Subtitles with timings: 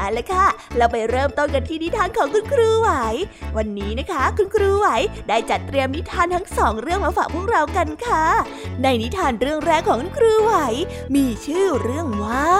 [0.00, 0.46] เอาละค่ะ
[0.76, 2.90] เราไปเริ่มต้นกันที่นิทานของคุณครูไหว
[3.56, 4.88] วันนี้นะคะ คุณครูไหว
[5.28, 8.24] ได้จัดเตรียมนิทานทั้งสองเรื่องมาฝากพวกเรากันค่ะ
[8.82, 10.54] ในนิทานเรื่องแรกของคุณครูไหว
[11.14, 12.50] มีชื่อเรื่องว่า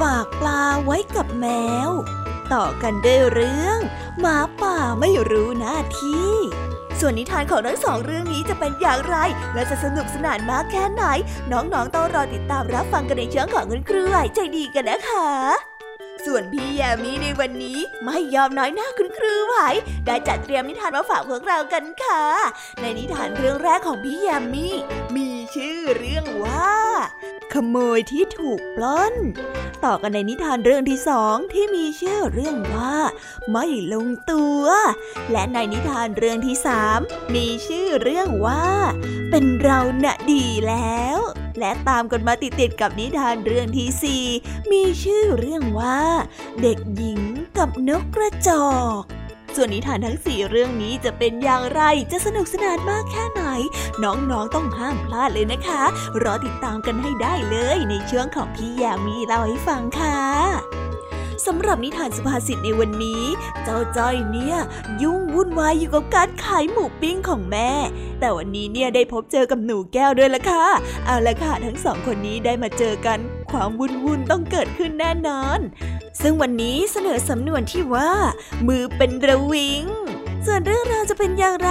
[0.00, 1.46] ฝากปลาไว้กับแม
[1.88, 1.90] ว
[2.52, 3.78] ต่อกันด้วยเรื่อง
[4.20, 6.32] หมาป่าไม่รู้หน้าที่
[7.00, 9.16] ส่วนนิทานของทั้งสองเรื่องนี้จะเป็นอย่างไร
[9.54, 11.04] และจะสนุกสนานมากแค่ไหน
[11.52, 15.73] น้องๆต้องรอติดตามรับฟังกันในช่วงของคุณครูไหวใจดีกันนะคะ
[16.26, 19.56] ส่วนพี่แยมมี่ในวันนี้ไม่ยอมน้อยหน้าคุณครูไหว
[20.06, 22.22] ได้จัดเตรียมนิทานมาฝากพวกเรากันค่ะ
[22.80, 24.74] ในนิทานเรื่องแรกของพี่แยมมี่
[25.16, 26.74] มี ชื่อเรื่องว่า
[27.52, 29.14] ขโมยที่ถูกปล้น
[29.84, 32.94] ต่อกันในนิทานเรื่องที่สองที่มีชื่อเรื่องว่า
[33.52, 34.64] ไม่ลงตัว
[35.32, 36.98] และในนิทานเรื่องที่สาม
[37.34, 38.66] มีชื่อเรื่องว่า
[39.30, 41.18] เป็นเราน่ะดีแล้ว
[41.58, 44.24] และตามกันมาติดๆกับนิทานเรื่องที่สี่
[44.72, 46.00] มีชื่อเรื่องว่า
[46.62, 47.20] เด็กหญิง
[47.58, 48.68] กับนกกระจอ
[49.00, 49.02] ก
[49.56, 53.42] ส่วนนิทานทั้งสี่เรื่องนี้จะเป็นอย่างไร จะสนุกสนานมากแค่ไหน
[54.04, 55.82] น้องๆต้องห้ามพลาดเลยนะคะ
[56.22, 60.18] รอติดตามกันให้ได้เลยในช่วงของพี่ยามีเล่าให้ฟังค่ะ
[61.46, 63.22] สำหรับนิทานสุภาษิตในวันนี้
[63.64, 64.56] เจ้าจ้อยเนี่ย
[65.02, 67.70] ยุ่งวุ่นวายอยู่กับการขายหมูปิ้งของแม่
[68.20, 70.64] แต่วันนี้เนี่ยได้พบเจอกับหนูแก้วด้วยละค่ะ
[71.06, 73.18] เอาละค่ะทั้งสองคนนี้ได้มาเจอกัน
[73.54, 75.58] ความวุ่นวุ่นต้องเกิดขึ้นแน่นอน
[76.22, 78.10] ซึ่งวันนี้เสนอสำนวนที่ว่า
[78.66, 79.84] มือเป็นระวิง
[80.46, 81.70] ส่วนเรื่องราวจะเป็นอย่างไร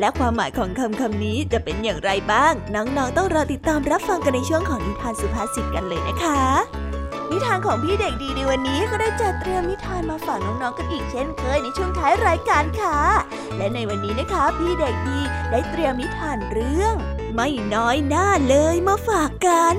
[0.00, 6.42] และความหมายของคำคำนี้จะเป็นอย่างไรบ้าง น้องๆ ต้องรอติดตามรับฟังกันในช่วงของนิทานสุภาษิตกันเลยนะคะ
[7.30, 12.98] นิทานของพี่เด็กดีในวันนี้ก็ได้จัดเตรียมนิทานมาฝากน้องๆกันอีกเช่นเคยในช่วงท้ายรายการค่ะ
[13.56, 15.20] และในวันนี้นะคะ พี่เด็กดี
[15.50, 16.94] ได้เตรียมนิทานเรื่อง
[17.34, 19.78] ไม่น้อยหน้าเลยมาฝากกัน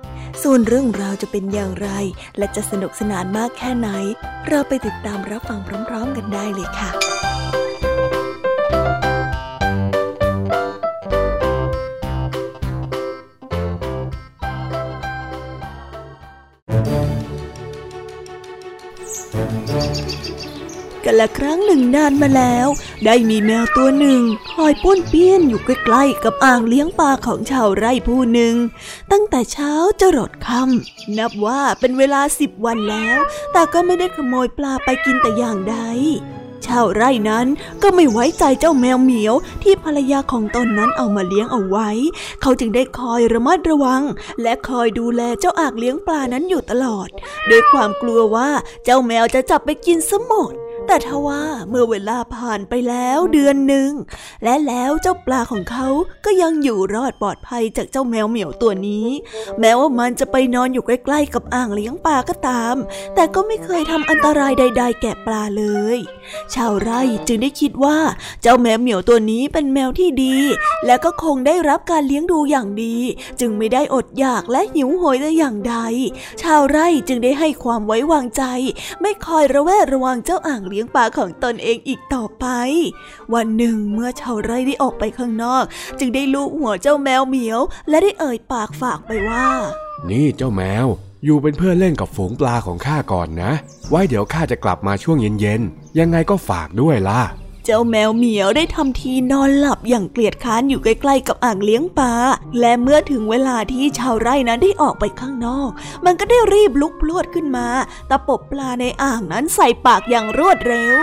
[0.43, 1.89] ส่วนเรื่องราวจะเป็นอย่างไร
[2.37, 3.89] และจะสนุกสนานมากแค่ไหน
[4.47, 6.91] เราไปติดตามรับฟังพร้อม ๆ กันได้เลยค่ะ
[21.05, 22.67] กันละครั้งหนึ่งนานมาแล้ว
[23.05, 28.55] ได้มีแมวตัวหนึ่งคอยป้วนเปี้ยนอยู่ใกล้ๆกับอ่างเลี้ยงปลาของชาวไร่ผู้หนึ่ง
[29.41, 33.19] แต่เช้าจะรดค่ำนับว่าเป็นเวลาสิบวันแล้ว
[33.53, 35.77] แต่ก็ไม่ได้ขโมยปลาไปกินแต่อย่างใด
[36.65, 37.47] ชาวไร่นั้น
[37.83, 41.89] ก็ไม่ไว้ใจเจ้าแมวเหมียวที่ภรรยาของตนนั้นเอามาเลี้ยงเอาไว้
[42.41, 44.03] เขาจึงได้คอยระมัดระวัง
[44.41, 47.09] และคอยดูแลเจ้าอากเลี้ยงปลานั้นอยู่ตลอด
[47.47, 48.49] โดยความกลัวว่า
[48.85, 50.53] เจ้าแมวจะจับไปกินซะหมด
[50.93, 53.91] แต่ทว่าเมื่อเวลาผ่านไปแล้วเดือนหนึ่ง
[54.43, 55.87] และแล้วเจ้าปลาของเขา
[56.25, 59.07] ก็ยังอยู่รอดปลอดภัยจากเจ้าแมวเหมียวตัวนี้
[59.59, 62.75] แม้ว่ามันจะไปนอนอยู่ใกล้ๆกับอ่างเลี้ยงปลาก็ตาม
[63.15, 65.65] แต่ก็ไม่เคยทำอันตรายใด ๆ แก่ปลาเล
[65.95, 65.97] ย
[66.53, 67.97] ชาวไร่จึงได้คิดว่า
[68.41, 70.35] เจ้าแมวเหมียวตัวนี้เป็นแมวที่ดี
[70.85, 72.95] และก็คงได้รับการเลี้ยงดูอย่างดี
[73.39, 75.75] จึงไม่ได้อดอยากและหิวโหยแต่อย่างใด
[76.41, 78.43] ชาวไร่จึงได้ให้ความไว้วางใจ
[79.01, 82.45] ไม่คอยระแวดระวังเจ้าอ่างเลี้ยงปลาของตนเองอีกต่อไป
[83.33, 85.63] วันหนึ่งเมื่อชาวไร่ได้ออกไปข้างนอก
[85.99, 89.47] จึงได้ลูบหัวเจ้าแมวเหมียว และได้เอ่ยปากฝากไปว่า
[90.09, 90.87] นี่เจ้าแมว
[91.25, 93.51] อยู่เป็นเพื่อนเล่นกับฝูงปลาของข้าก่อนนะ
[93.89, 97.21] ไว้เดี๋ยวข้าจะกลับมาช่วงเย็นๆ ยังไงก็ฝากด้วยล่ะ
[97.65, 102.13] เจ้าแมวเหมียวได้ทำทีนอนหลับอย่างเกลียดค้านอยู่ใกล้ๆกับอ่างเลี้ยงปลา
[102.59, 105.69] และเมื่อถึงเวลาที่ชาวไร่นั้นได้ออกไปข้างนอก
[106.05, 107.67] มันก็ได้รีบลุกพลวดขึ้นมา
[108.09, 110.99] ตะปบปลาในอ่างนั้นใส่ปากอย่างรวดเร็ว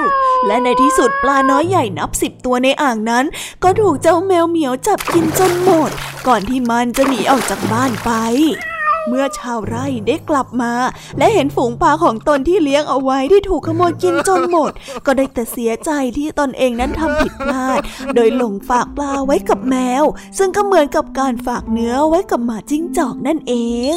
[0.46, 3.24] และในที่สุดปลาน้อยใหญ่นับสิบตัวในอ่างนั้น
[3.62, 5.90] ก็ถูกเจ้าแมวเหมียวจับกินจนหมด
[6.26, 8.10] ก่อนที่มันจะหนีออกจากบ้านไป
[9.08, 10.72] เมื่อชาวไร่ได้กลับมา
[11.18, 14.72] และเห็นฝูงปลาของตนที่เลี้ยงเอาไว้ที่ถูกขโมยกินจนหมด
[15.06, 17.80] ก็ได้แต่เสียใจที่ตนเองนั้นทำผิดพลาด
[18.14, 20.04] โดยหลงฝากปลาไว้กับแมว
[20.38, 23.54] ซึ่งก็เหมือนกับการฝากเนื้อไว้กับหมาจิ้งจอกนั่นเอ
[23.94, 23.96] ง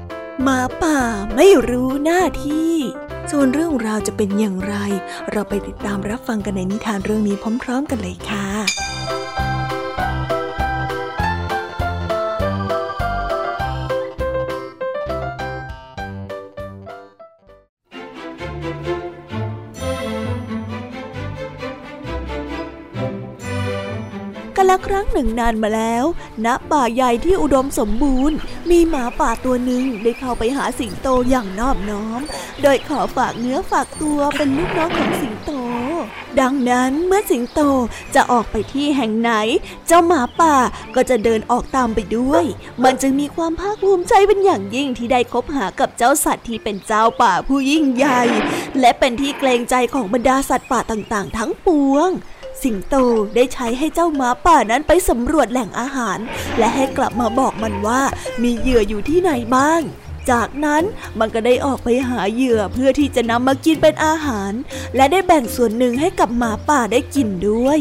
[0.43, 0.99] หมาป่า
[1.35, 2.73] ไม่รู้หน้าที่
[3.31, 4.75] ส่วนเรื่องราวจะเป็นอย่างไร
[5.31, 8.80] เราไปติดตามรับฟังกันในนิทานเรื่องนี้พร้อม ๆ กันเลยค่ะ
[24.71, 26.05] ละครั้งหนึ่งนานมาแล้ว
[26.45, 28.37] ณ ป่าใหญ่ที่อุดมสมบูรณ์
[28.69, 32.21] มีหมาป่าตัวหนึ่งได้เข้าไปหาสิงโตอย่างนอบน้อม
[32.61, 35.51] โดยขอฝากเนื้อฝากตัวเป็นลูกน้องของสิงโต
[36.39, 37.59] ดังนั้นเมื่อสิงโต
[38.15, 39.31] จะออกไปที่แห่งไหน
[39.87, 40.55] เจ้าหมาป่า
[40.95, 42.43] ก็จะเดินออกตามไปด้วย
[42.83, 48.21] มันจึงมีความภาคภูมิใจเป็นอย่างยิ่งที่ได้คบหากับเจ้าสัตว์ที่เป็นเจ้าป่าผู้ยิ่งใหญ่
[48.79, 52.11] และเป็นที่เกรงใจของบรรดาสัตว์ป่าต่างๆ ทั้งปวง
[52.63, 52.95] สิงโต
[53.35, 56.17] ได้ใช้ให้เจ้าหมาป่านั้นไปสำรวจแหล่งอาหาร
[56.57, 58.01] และให้กลับมาบอกมันว่า
[58.41, 59.81] มีเหยื่ออยู่ที่ไหนบ้าง
[60.31, 60.83] จากนั้น
[61.19, 64.51] มันก็ได้ออกไปหาเหยื่อเพื่อที่จะนำมากินเป็นอาหาร
[64.95, 67.79] และได้แบ่งส่วนหนึ่งให้กับหมาป่าได้กินด้วย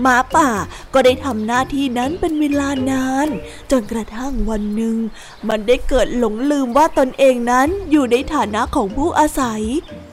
[0.00, 0.48] หมาป่า
[0.94, 3.28] ก็ได้ทำหน้าที่นั้นเป็นเวลานาน
[3.70, 4.96] จนกระทั่งวันหนึ่ง
[5.48, 9.62] มันได้เกิดหลงลืมว่าตนเองนั้นอยู่ในฐานะของผู้อาศัย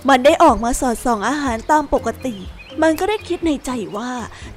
[0.09, 2.35] มันได้ออกมาสอดส่องอาหารตามปกติ
[2.83, 4.11] มันก็ได้คิดในใจว่า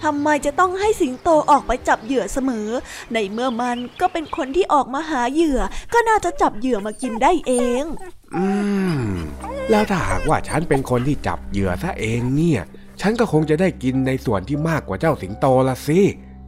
[0.05, 2.69] ทำไมจะต้องให้สิงโตออกไปจับเหยื่อเสมอ
[3.13, 5.61] ในเมื่อมันก็เป็นคนที่ออกมาหาเหยื่อ
[5.93, 7.85] ก็น่าจะจับเหยื่อมากินได้เอง
[8.37, 8.47] อื
[9.03, 9.09] ม
[9.71, 12.63] แล้วถ้าหากว่าฉันเป็นคนที่จับเหยื่อซะเองเนี่ย
[13.01, 16.01] ฉันก็คงจะได้กินในส่วนที่มากกว่าเจ้าสิงโตละสิ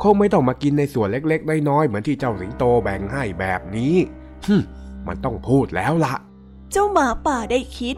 [0.02, 3.94] คงไม่ต้องมากินในส่วนเล็กๆ น้อยๆ เหมือนที่เจ้าสิงโตแบ่งให้แบบนี้
[4.46, 4.56] ฮึ
[5.06, 6.14] มันต้องพูดแล้วละ
[6.72, 7.96] เจ้าหมาป่าได้คิด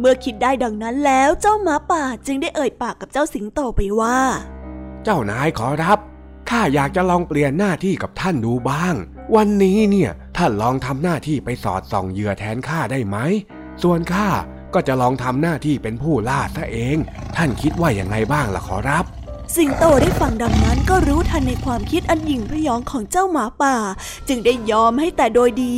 [0.00, 4.18] เมื่อคิดได้ดังนั้นแล้วเจ้าหมาป่าจึงได้เอ่ยปากกับเจ้าสิงโตไปว่า
[5.04, 5.98] เจ้านายขอรับ
[6.50, 8.94] ข้าอยากจะลองเปลี่ยนหน้าที่กับท่านดูบ้าง
[9.36, 13.16] วันนี้เนี่ยท่านลองทำหน้าที่ไปสอดส่องเหยื่อแทนข้าได้ไหม
[13.82, 14.28] ส่วนข้า
[14.74, 16.96] ก็จะลองทำหน้าที่เป็นผู้ล่าซะเอง
[17.36, 19.04] ท่านคิดว่าอย่างไงบ้างล่ะขอรับ
[19.56, 23.76] สิงโตได้ฟังดังนั้นก็รู้ทันในความคิดอันหยิ่งพยองของเจ้าหมาป่า
[24.28, 25.76] จึงได้ยอมให้แต่โดยดี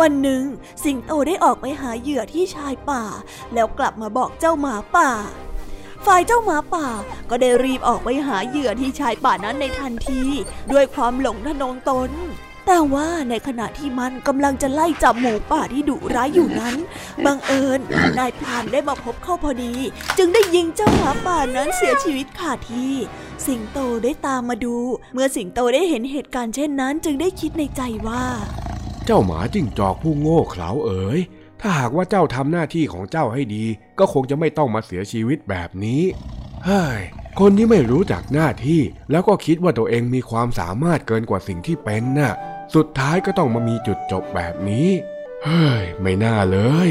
[0.00, 0.42] วันหนึ่ง
[0.84, 3.04] สิงโตได้ออกไปหาเหยื่อที่ชายป่า
[3.54, 5.10] แล้วกลับมาบอกเจ้าหมาป่า
[6.06, 6.88] ฝ่ายเจ้าหมาป่า
[7.30, 10.22] ก็ได้รีบออกไปหาเหยื่อที่ชายป่านั้นในทันที
[10.72, 12.10] ด้วยความหลงทะนงตน
[12.66, 16.74] แต่ว่าในขณะที่มันกำลังจะไล่จับหมูป่าที่ดุร้ายอยู่นั้น
[17.24, 17.80] บังเอิญ
[18.18, 19.74] นายพรานได้มาพบเข้าพอดี
[20.18, 22.94] จึงได้ยิงเจ้าหมาป่านั้นเสียชีวิตขาดที่
[23.46, 24.76] สิงโตได้ตามมาดู
[25.14, 28.24] เมื่อสิงโตได้เห็นเหตุการณ์เช่นนั้น จึงได้คิดในใจว่า
[29.06, 31.18] เจ้าหมาจิ้งจอกผู้โง่เขลาเอ๋ย
[31.60, 33.64] ถ้าหากว่าเจ้าทำหน้าที่ของเจ้าให้ดี
[33.98, 36.02] ก็คงจะไม่ต้องมาเสียชีวิตแบบนี้
[36.64, 37.00] เฮ้ย
[37.40, 42.34] คนที่ไม่รู้จักหน้าที่ แล้วก็คิดว่าตัวเองมีความสามารถเกินกว่าสิ่งที่เป็นน่ะ
[42.74, 44.88] สุดท้ายก็ต้องมามีจุดจบแบบนี้
[45.44, 46.58] เฮ้ย ไม่น่าเล
[46.88, 46.90] ย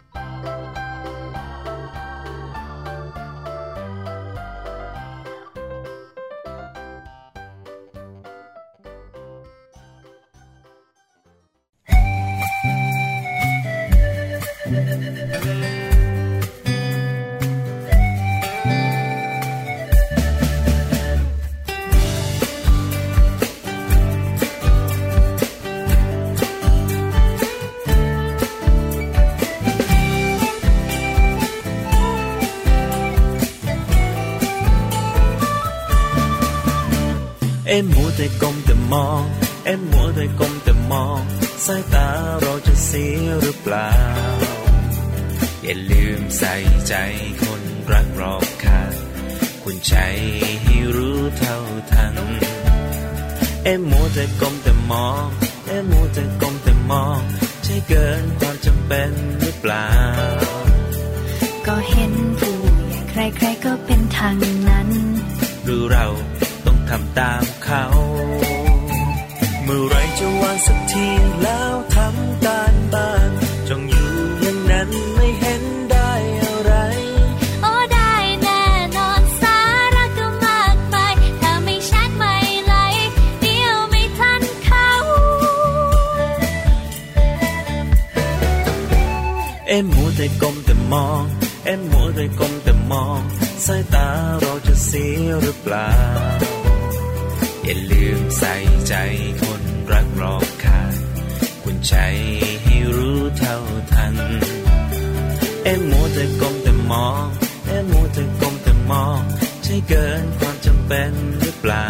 [105.63, 107.25] เอ็มมัวแต่ก้มแต่มอง
[107.67, 109.21] เอ็มมัวแต่ก้มแต่มอง
[109.63, 111.89] ใช่เกินความจำเป็นหรือเปล่า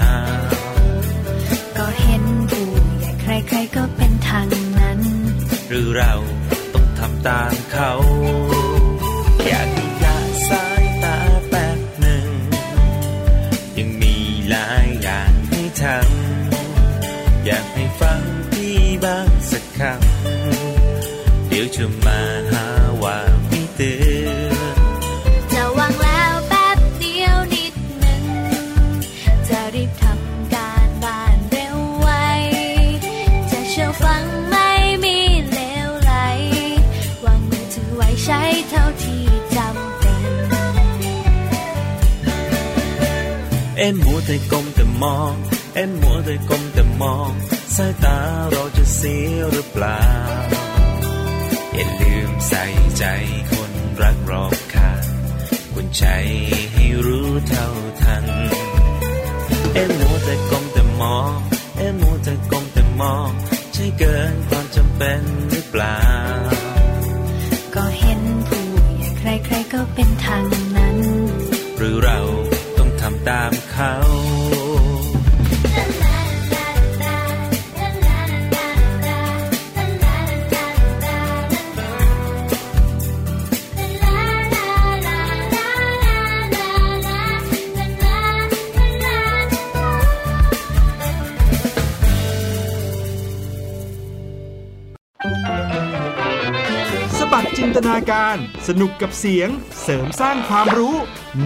[1.77, 2.67] ก็เห็นผู้
[2.99, 4.47] ใหญ่ใครๆก็เป็นทาง
[4.79, 4.99] นั้น
[5.69, 6.13] หรือเรา
[6.73, 7.91] ต้องทำตามเขา
[9.47, 10.17] อยากให้ละ
[10.49, 11.17] สายตา
[11.49, 12.27] แป๊บหนึ่ง
[13.77, 14.15] ยังมี
[14.49, 22.21] หลายอย่างให้ทำอยากให้ฟังพี่บ้างสักคำเดี๋ยวจะมา
[43.83, 45.33] เอ็มมัวแต่ก้มแต่มอง
[45.75, 47.31] เอ็มมัวแต่ก้มแต่มอง
[47.75, 48.17] สายตา
[48.51, 50.03] เราจะเสียหรือเปล่า
[51.75, 52.63] อย่าลืมใส่
[52.97, 53.03] ใจ
[53.51, 53.71] คน
[54.01, 54.91] รักรอบค่า
[55.73, 56.05] คุณใจ
[56.73, 57.67] ให้รู้เท่า
[58.01, 58.25] ทัน
[59.73, 61.31] เอ็มมัวแต่ก้มแต่มอง
[61.77, 63.29] เอ็มมัวแต่ก้มแต่มอง
[63.73, 65.21] ใช่เกินความจำเป็น
[97.63, 98.37] จินตนาการ
[98.67, 99.49] สนุกกับเสียง
[99.81, 100.95] เสริมสร้างความรู้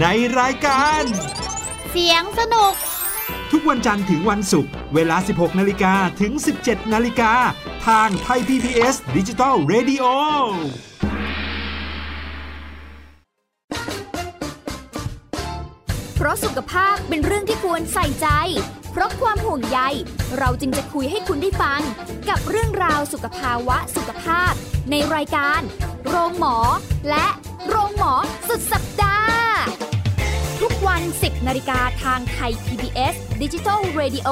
[0.02, 0.06] ใน
[0.40, 1.04] รายการ
[1.92, 2.74] เสียงสนุก
[3.52, 6.32] ทุกวันจันทร์ถึงวันศุกร์เวลา 16 นาฬิกาถึง
[6.64, 7.34] 17 นาฬิกา
[7.88, 10.06] ทางไทย PBS ดิจิตอล Radio
[16.16, 18.28] เพราะสุขภาพเป็นเรื่องที่ควรใส่ใจ
[18.92, 19.80] เพราะความห่วงใย
[20.38, 21.82] เราจึงจะคุยให้คุณได้ฟัง
[22.30, 24.54] กับเรื่องราวสุขภาวะสุขภาพ
[24.92, 25.64] ในรายการ
[26.10, 26.58] โรงหมอ
[27.10, 27.28] และ
[27.68, 28.14] โรงหมอ
[28.48, 29.36] สุดสัปดาห์
[30.62, 34.30] ทุกวัน 10นาฬิกาทางไทย PBS Digital Radio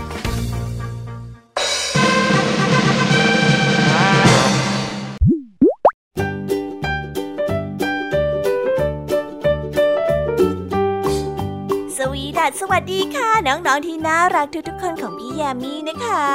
[12.51, 16.25] ดสวัสดีค่ะ น้องๆที่น่ารักทุกๆคนของพี่ยามีนะคะ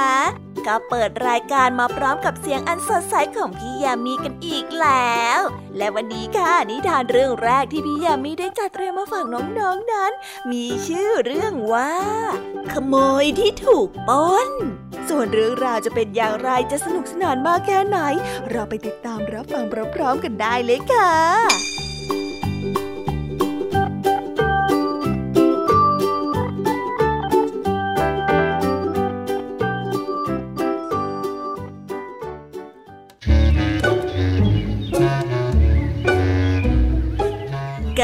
[0.67, 5.41] ก็เปิดรายการมาพร้อมกับเสียงอันสดใสของพี่ยามีกันอีกแล้ว
[5.77, 10.13] และวันนี้ค่ะนิทานเรื่องแรกที่พี่ยามีได้จัดเตรียมมาฝากน้องๆนนั้น
[10.51, 11.93] มีชื่อเรื่องว่า
[12.73, 14.51] ขโมยที่ถูกปล้น
[15.09, 17.99] ส่วนเรื่องราวจะเป็นอย่างไรจะสนุกสนานมากแค่ไหน
[18.51, 21.76] เราไปติดตามรับฟังพร้อมๆกันได้เลยค่ะ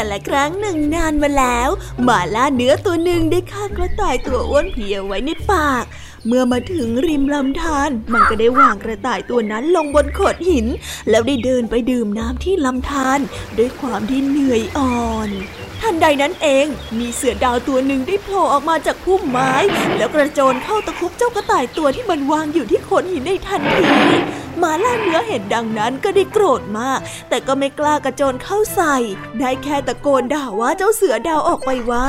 [0.02, 1.68] กันละครั้งหนึ่งนานมาแล้ว
[2.02, 5.84] หมาล่าเนื้อตัวหนึ่งได้ฆ่ากระต่ายตัวอ้วนเพียไว้ในปาก
[6.26, 10.66] เมื่อมาถึงริมลำธารมันก็ได้วางกระต่ายตัวนั้นลงบนโขดหิน
[11.10, 13.18] แล้วได้เดินไปดื่มน้ำที่ลำธาร
[13.58, 15.30] ด้วยความที่เหนื่อยอ่อน
[15.80, 16.66] ทันใดนั้นเอง
[16.98, 19.52] มีเสือดาวตัวหนึ่งได้โผล่ออกมาจากพุ่มไม้
[19.96, 23.90] แล้วกระโจนเข้าตะคุบเจ้ากระต่ายตัวที่มันวางอยู่ที่โขดหินในทันที
[24.58, 28.96] หมาล่าเนื้อเห็นดังนั้นก็ได้โกรธมาก แต่ก็ไม่กล้ากระโจนเข้าใส่
[29.40, 32.06] ได้แค่ตะโกนด่าว่าเจ้าเสือดาวออกไปว่า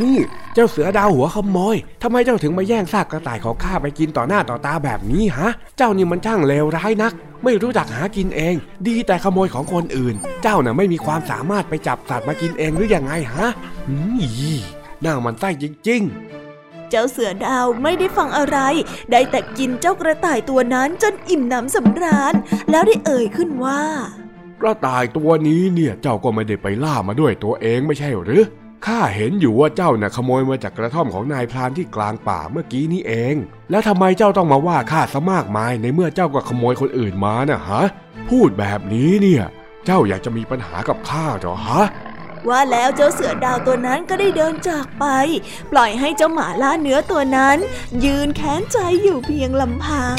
[0.00, 0.18] นี่
[0.54, 7.12] เจ้าเสือดาวหัวขโมยทำไมเจ้าถึงมาแย่งซากกระต่ายของข้าไปกินต่อหน้าต่อตาแบบนี้ฮะ เจ้านี่มันช่างเลวร้ายนัก
[7.44, 8.54] ไม่รู้จักหากินเอง
[8.86, 13.48] ดีแต่ขโมยของคนอื่น เจ้าน่ะไม่มีความสามารถไปจับสัตว์มากินเองหรือยังไงฮะ
[13.88, 14.52] อืมอี
[15.04, 16.47] น่ามันไส้จริงๆ
[16.90, 18.58] เจ้าเสือดาวไม่ได้ฟังอะไร
[19.10, 22.34] ได้แต่กินเจ้ากระต่ายตัวนั้นจนอิ่มหนำสำราญ
[22.70, 23.82] แล้วได้เอ่ยขึ้นว่า
[24.62, 28.44] กระต่ายตัวนี้เนี่ยเจ้าก็ไม่ได้ไปล่ามาด้วยตัวเองไม่ใช่หรือ
[28.86, 33.34] ข้าเห็นอยู่ว่าเจ้าน่ะขโมยมาจากกระท่อมของนายพรานที่กลางป่าเมื่อกี้นี้เอง
[33.70, 37.82] แล้วทำไมเจ้าต้องมาว่าข้าซะมากมายในเมื่อเจ้าก็ขโมยคนอื่นมาน่ะฮะ
[38.30, 39.44] พูดแบบนี้เนี่ย
[39.86, 41.84] เจ้าอยากจะมีปัญหากับข้าเหรอฮะ
[42.48, 45.04] ว่าแล้วเจ้าเสือดาวตัวนั้นก็ได้เดินจากไป
[45.72, 47.56] ปล่อยให้เจ้าหมาล่าเนื้อตัวนั้น
[48.04, 50.18] ยืนแค้นใจอยู่เพียงลำพัง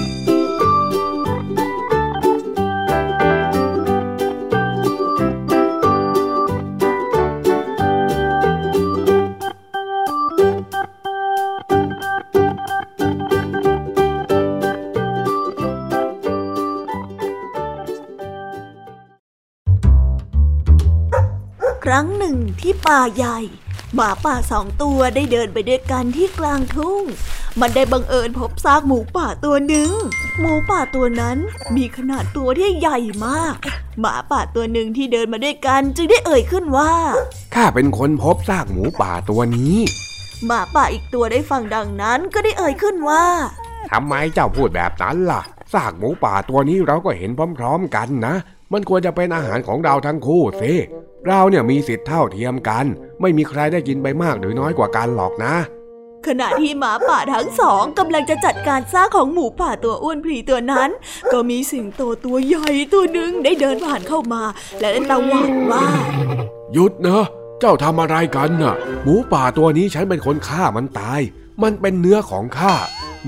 [22.59, 23.39] ที่ป่าใหญ่
[23.95, 27.03] หมาป่าสองตัวได้เดินไปด้วยกันที่กลางทุ่ง
[27.59, 29.91] มันได้บังเอิญพบซากหมูป่าตัวหนึ่ง
[30.39, 31.37] หมูป่าตัวนั้น
[31.75, 33.55] มีขนาดตัวที่ใหญ่มาก
[33.99, 36.93] หมาป่าตัวหนึ่งที่เดินมาด้วยกันจึงได้เอ่ยขึ้นว่า
[37.55, 39.75] ข้าเป็นคนพบซากหมูป่าตัวนี้
[40.45, 43.25] หมาป่าอีกตัวได้ฟังดังนั้นก็ได้เอ่ยขึ้นว่า
[43.91, 45.41] ทำไมเจ้าพูดแบบนั้นล่ะ
[45.73, 48.35] ซากหมูป่าตัวนี้เราก็เห็นพร้อม ๆ กันนะ
[48.73, 50.73] มันควรจะเป็นอาหารของเราทั้งคู่สิ
[51.27, 52.85] เราเนี่ยมีสิทธิ์เท่าเทียมกัน
[53.21, 55.55] ไม่มีใครได้กินไปมากหรือน้อยกว่ากันหรอกนะ
[56.27, 60.89] ขณะที่หมาป่าทั้งสองกำลังจะจัดการซากของหมูป่าตัวอ้วนพลีตัวนั้น
[61.31, 64.43] ก็มีสิงโตตัวใหญ่ตัวหนึ่งได้เดินผ่านเข้ามา
[64.79, 65.85] และได้ตะหวาดว่า
[66.73, 67.25] หยุดนะ
[67.59, 71.21] เจ้าทำอะไรกันน่ะ หมูป่าตัวนี้ฉันเป็นคนฆ่ามันตาย
[71.63, 72.73] มันเป็นเนื้อของข้า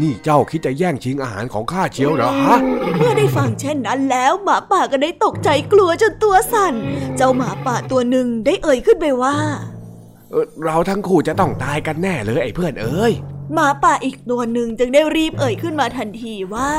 [0.01, 2.58] นี่เจ้าคิดจะแย่งชิงอาหารของข้าเชียวเหรอฮะ
[2.97, 6.73] เมื่อได้ฟังเช่นนั้นแล้วหมาป่าก็ได้ตกใจกลัวจนตัวสั่น
[7.17, 9.36] เจ้าหมาป่าตัวหนึ่งได้เอ่ยขึ้นไปว่า
[10.32, 13.13] เอ่อเราทั้งคู่จะต้องตายกันแน่เลยไอ้เพื่อนเอ้ย
[13.53, 16.71] หมาป่าอีกตัวหนึ่งจึงได้รีบเอ่ยขึ้นมาทันทีว่า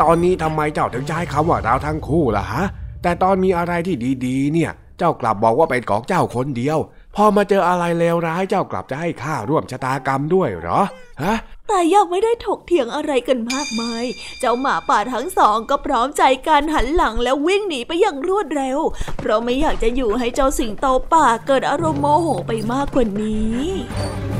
[0.00, 2.64] ตอนนี้ทำไมเจ้าถึงใช้คำว่าเราทั้งคู่ล่ะฮะ
[3.02, 6.78] แต่ตอนมีอะไรที่ดีๆ เนี่ย เจ้ากลับบอกว่าเป็นของเจ้าคนเดียว
[7.16, 10.80] พอมาเจออะไรเลวร้ายเจ้ากลับจะให้ข้าร่วมชะตากรรมด้วยเหรอ
[11.22, 11.36] ฮะ
[11.72, 14.04] แต่ยังไม่ได้ถกเถียงอะไรกันมากมาย
[14.40, 18.78] เจ้าหมาป่าทั้งสองก็พร้อมใจการหันหลังแล้ววิ่งหนีไปอย่างรวดเร็ว
[19.18, 24.39] เพราะไม่อยากจะอยู่ให้เจ้าสิงโตป่าเกิดอารมณ์โมโหไปมากกว่านี้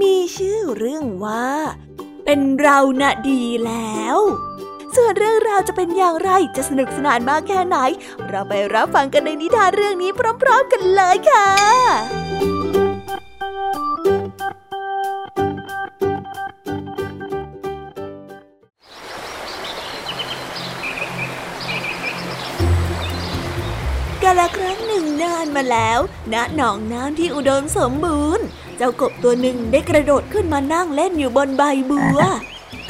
[0.00, 1.48] มีชื่อเรื่องว่า
[2.24, 4.18] เป็นเรานะดีแล้ว
[4.96, 7.76] ส่วนเรื่องราวจะเป็นอย่างไรจะสนุกสนานมากแค่ไหน
[8.28, 10.10] เราไปรับฟังกันในนิทานเรื่องนี้
[10.42, 11.48] พร้อมๆกันเลยค่ะ
[24.22, 25.98] กาละครั้งหนึ่งนานมาแล้ว
[26.32, 32.20] ณ หนองน้ำที่อุดมสมบูรณ์ เจ้ากบตัวหนึ่งได้กระโดดขึ้นมานั่งเล่นอยู่บนใบบัว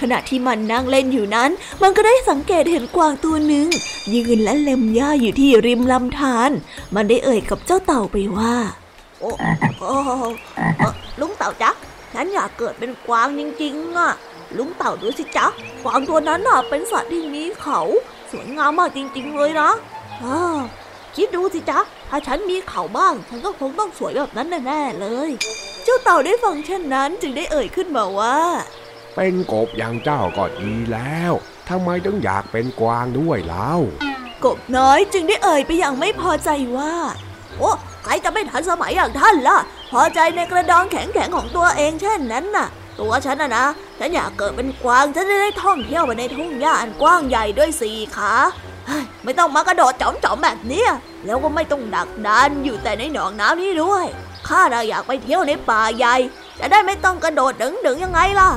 [0.01, 1.51] ขณะที่มันนั่งเล่นอยู่นั้น
[1.83, 3.67] มันก็ได้สังเกตเห็นกวางตัวหนึ่ง
[4.15, 6.51] ยืนและเล็มหญ้าอยู่ที่ริมลำธาร
[6.95, 8.55] มันได้เอ่ยกับเจ้าเต่าไปว่า
[9.21, 9.31] โอ้
[9.79, 9.91] โอ้
[11.21, 11.71] ลุงเต่าจ๊ะ
[12.15, 14.11] ฉันอยากเกิดเป็นกวางจริงๆอะ
[14.57, 15.47] ลุงเต่าดูสิจ๊ะ
[15.83, 17.81] กวางตัวนั้นน่ะเป็นสัตว์ที่มีเขา
[18.31, 19.71] สวยงามมากจริง ๆ เลยนะ
[20.25, 20.39] อ้า
[21.17, 25.31] คิดดูสิจ๊ะ ถ้าฉันมีเขาบ้าง ฉันก็คงต้องสวยแบบนั้นแน่ๆเลย
[25.85, 28.39] เจ้าเต่าได้ฟังเช่นนั้นจึงได้เอ่ยขึ้นมาว่า
[29.15, 31.33] เป็นกบอย่างเจ้าก็ดีแล้ว
[31.69, 33.73] ทำไมต้องอยากเป็นกวางด้วยเล่า
[34.45, 36.95] กบน้อยจึงได้เอ่ยไปอย่างไม่พอใจว่า
[37.59, 37.71] โอ้
[38.05, 39.59] ใครจะไม่ทันสมัยอย่างท่านล่ะ
[39.93, 42.69] พอใจในกระดองแข็งๆของตัวเองเช่นนั้นน่ะ
[43.01, 43.67] ตัวฉันนะนะ
[43.99, 48.76] ฉันอยากเกิดเป็นกวางฉันจะได้ท่องเที่ยวไปในทุ่งหญ้าอันกว้างใหญ่ด้วยสี่ขาเฮ้ย
[49.25, 50.91] ไม่ต้องมากระโดดจ๋อมๆแบบเนี้ย
[51.27, 54.07] แล้วก็ไม่ต้องดักดันอยู่แต่ในหนองน้ำนี้ด้วย
[54.49, 56.15] ข้าเราอยากไปเที่ยวในป่าใหญ่
[56.59, 57.53] จะได้ไม่ต้องกระโดด
[57.87, 58.51] ดึงๆยังไงล่ะ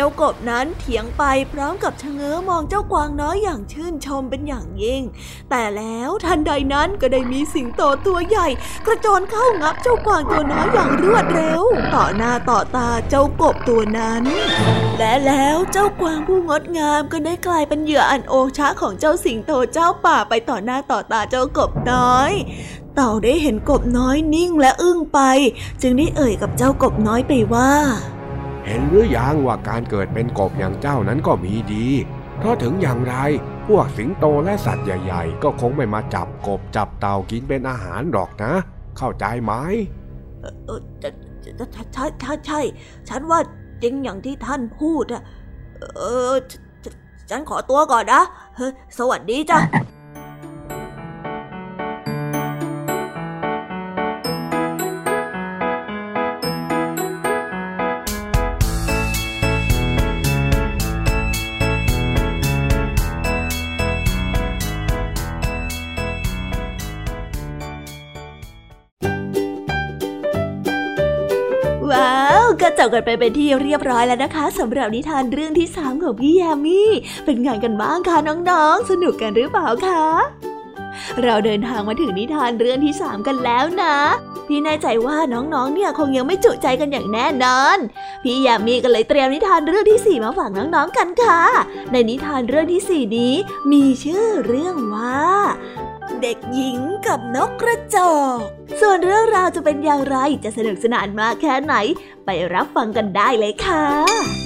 [0.00, 5.02] เจ้ากบนั้นเถียงไปพร้อมกับชะเง้อมองเจ้ากวางน้อยอย่างชื่นชมเป็นอย่างยิ่ง
[5.50, 8.48] แต่แล้วทันใดนั้นก็ได้มีสิงโตตัวใหญ่
[8.86, 11.62] กระโจนเข้างับเจ้ากวางตัวน้อยอย่างรวดเร็ว
[11.94, 14.22] ต่อหน้าต่อตาเจ้ากบตัวนั้น
[14.98, 22.32] และแล้วเจ้ากวางผู้งดงามก็ได้กลายเป็นเหยื่ออันโอชะของเจ้าสิงโตเจ้าป่าไปต่อหน้าต่อตาเจ้ากบน้อย
[22.94, 25.20] เต่าได้เห็นกบน้อยนิ่งและอึ้งไป
[25.82, 27.72] จึงได้เอ่ยกับเจ้ากบน้อยไปว่า
[28.68, 31.86] เห็นหรือยังว่าการเกิดเป็นกบอย่างเจ้านั้นก็มีดี
[32.38, 33.14] เพราะถึงอย่างไร
[33.68, 38.52] พวกสิงโตและสัตว์ใหญ่ ๆ ก็คงไม่มาจับกบจับเต่ากินเป็นอาหารหรอกนะ
[38.98, 39.52] เข้าใจไหม
[41.94, 42.60] ใช่ใช่ใช่
[43.08, 43.40] ฉันว่า
[43.82, 45.22] จริงอย่างที่ท่านพูดอะ
[45.96, 46.02] เอ
[46.32, 46.34] อ
[47.30, 48.22] ฉันขอตัวก่อนนะ
[48.98, 49.58] สวัสดีจ้ะ
[72.88, 76.80] ก็จบกันไปเป็นที่เรียบร้อยแล้วนะคะสำหรับนิทานเรื่องที่สามของพี่ยามี
[77.24, 80.04] เป็นไงกันบ้างคะน้องๆ สนุกกันหรือเปล่าคะ
[81.22, 83.96] เราเดินทางมาถึงนิทานเรื่องที่สามกันแล้วนะ
[84.48, 87.78] พี่แน่ใจว่าน้องๆ เนี่ยคงยังไม่จุใจกันอย่างแน่นอน
[88.22, 91.42] พี่ยามีก็เลยเตรียมนิทานเรื่องที่สี่มาฝากน้องๆ กันค่ะ
[91.92, 93.34] ในนิทานเรื่องที่สี่นี้
[93.72, 95.22] มีชื่อเรื่องว่า
[96.22, 98.38] เด็กหญิงกับนกกระจอก
[98.80, 101.74] ส่วนเรื่องราวจะเป็นอย่างไร จะสนุกสนานมากแค่ไหน
[102.26, 104.37] ไปรับฟังกันได้เลยค่ะ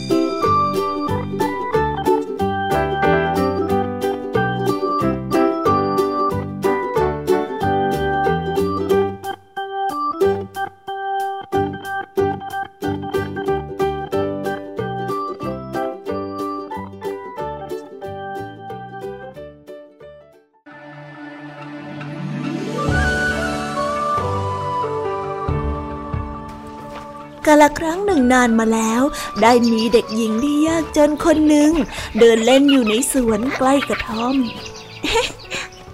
[27.63, 29.03] ละครั้งหนึ่งนานมาแล้ว
[29.43, 31.71] ได้มีเด็กหญิงที่ยากจนคนหนึ่ง
[32.19, 34.37] เดินเล่นอยู่ในสวนใกล้กระท่อม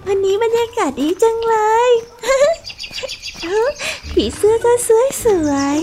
[0.05, 1.55] วันนี้บรรยากาศดีจังเล
[1.87, 1.89] ย
[4.11, 5.77] ผีเสื้อก็สวยสวย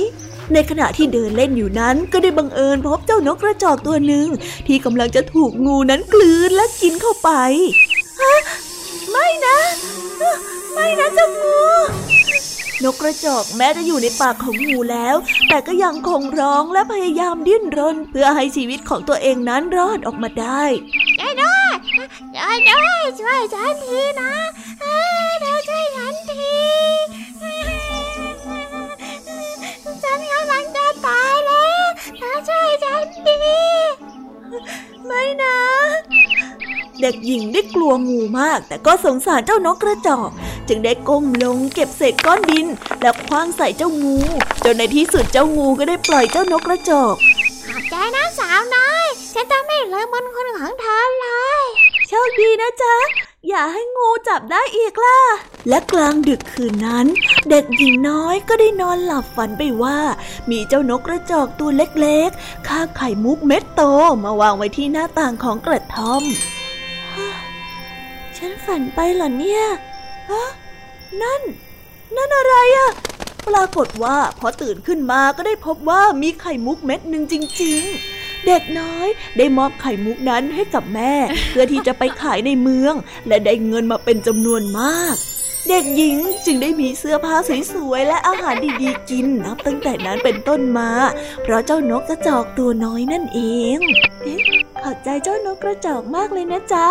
[0.53, 4.27] ในขณะที่เดินเล่นอยู่นั้นก็ได้บังเอิญพบเจ้านกกระจอกตัวหนึ่ง
[4.67, 7.31] ที่กำลังจะถูกงูนั้นกลืนและกินเข้าไป
[8.21, 8.37] ฮะ
[9.11, 9.59] ไม่นะ
[10.73, 11.61] ไม่นะเจ้างู
[12.85, 15.17] นกกระจอกแม้จะอยู่ในปากของงูแล้ว
[15.49, 20.65] แต่ก็ยังคงร้องและพยายามดิ้นรน เพื่อให้ชีวิตของตัวเองนั้นรอดออกมาได้
[21.21, 21.73] ช่วยด้วย
[22.37, 24.35] ช่วยด้วยช่วยฉันทีนะ
[24.81, 26.55] เอ้ยเธอช่วยฉันที
[30.03, 31.85] ฉันกำลังจะตายแล้ว
[32.19, 33.37] เธอช่วยฉันที
[35.07, 35.76] ไม่นะ
[37.03, 40.29] เด็กหญิงได้กลัวงูมาก แต่ก็สงสารเจ้านกกระจอก
[40.69, 42.67] จึงได้ก้มลงเก็บเศษก้อนดิน
[43.01, 44.17] แล้วคว้างใส่เจ้างู
[44.65, 47.15] จนในที่สุดเจ้างูก็ได้ปล่อยเจ้านกกระจอก
[47.67, 51.27] ขอบใจนะสาวน้อยฉันจะไม่ลืมบุญคุณของเธอเล
[51.61, 51.63] ย
[52.09, 52.97] โชคดีนะจ๊ะ
[53.49, 55.21] อย่าให้งูจับได้อีกล่ะ
[55.69, 57.07] และกลางดึกคืนนั้น
[57.51, 59.99] เด็กหญิงน้อยก็ได้นอนหลับฝันไปว่า
[60.51, 63.83] มีเจ้านกกระจอกตัวเล็กๆคาบไข่มุกเม็ดโต
[64.25, 66.23] มาวางไว้ที่หน้าต่างของกระท่อม
[68.47, 69.63] ฉันฝันไปเหรอเนี่ย
[70.31, 70.45] ฮะ
[71.23, 71.43] นั่น
[72.17, 72.91] นั่นอะไรอะ
[73.49, 77.83] ปรากฏว่าพอตื่นขึ้นมาก็ได้พบว่ามีไข่มุกเม็ดหนึ่งจริง
[78.15, 79.07] ๆ เด็กน้อย
[79.39, 81.15] ได้มอบไข่มุกนั้นให้กับแม่
[81.51, 82.95] เพื่อที่จะไปขายในเมือง
[83.29, 85.15] และได้เงินมาเป็นจำนวนมาก
[85.69, 87.37] เด็กหญิงจึงได้มีเสื้อผ้า
[87.73, 90.91] สวยๆและอาหารดีๆกินนับตั้งแต่นั้นเป็นต้นมา
[91.43, 93.41] เพราะเจ้านกกระจอกตัวน้อยนั่นเอ
[93.77, 93.79] ง
[94.23, 94.41] เอ๊ะ
[94.83, 96.87] ขอบใจเจ้านกกระจอกมากเลยนะจ๊ะ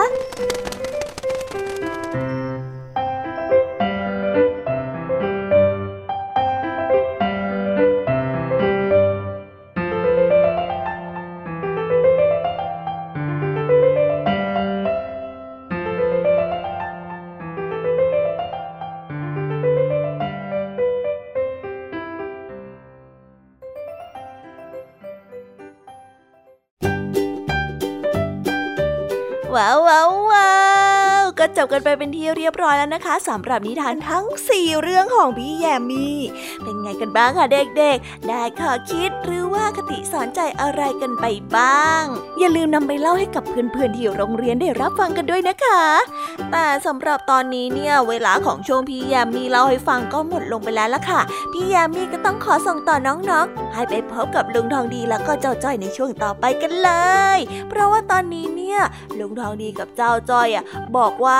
[29.57, 30.04] ว้า
[31.65, 36.19] บกันไปเป็นที่เรียบร้อยแล้วนะคะสำหรับนิทานทั้ง 4 เรื่องของพี่แยมมี่
[36.63, 41.25] เป็นไงกันบ้างคะเด็กๆ ได้ข้อคิดหรือว่าคติสอนใจอะไรกันไป
[41.55, 42.03] บ้าง
[42.39, 45.83] อย่าลืมนำไปเล่าให้กับเพื่อนๆที่โรงเรียนได้รับฟังกันด้วยนะคะ
[46.51, 56.91] แต่สำหรับตอนนี้เนี่ยเวลาของช่วงพี่แยมมี่เล่าให้ฟังก็หมดลงไปแล้วล่ะค่ะ พี่แยมมี่ก็ต้องขอส่งต่อน้องๆ ให้ไปพบกับลุงทองดีแล้วก็เจ้าจ้อยในช่วงต่อไปกันเล
[57.37, 58.79] ย เพราะว่าตอนนี้เนี่ย
[59.19, 60.63] ลุงทองดีกับเจ้าจ้อยอะ
[60.97, 61.39] บอกว่า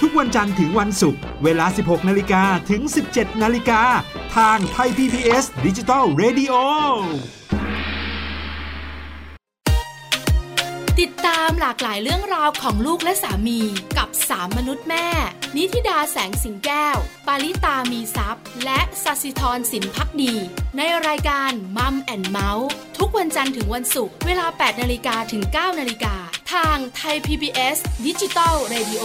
[0.00, 3.82] ทุกวันจันทร์ถึงวันศุกร์เวลา 16 นาฬิกาถึง 17 นาฬิกา
[4.36, 6.54] ทางไทย PPS ดิจิตอล Radio
[11.00, 13.60] ติดตามหลากหลายเรื่องราวของลูกและสามี
[13.98, 15.08] กับสามมนุษย์แม่
[15.56, 20.34] นิธิดาแสงสิงแก้ว ปาริตามีซัพ์และสัสิธรสินพักดี
[20.76, 22.68] ในรายการ Mom and Mouth
[22.98, 26.14] ทุกวันจันทร์ถึงวันศุกร์เวลา 8 นาฬิกาถึง 9 นาฬิกา
[26.52, 27.76] ทางไทย PBS
[28.06, 29.04] ดิจิตอล Radio